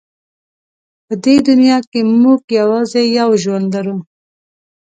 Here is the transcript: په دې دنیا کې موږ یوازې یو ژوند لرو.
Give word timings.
په 1.05 1.13
دې 1.23 1.35
دنیا 1.47 1.77
کې 1.89 1.99
موږ 2.21 2.41
یوازې 2.59 3.03
یو 3.19 3.29
ژوند 3.43 3.65
لرو. 3.75 3.97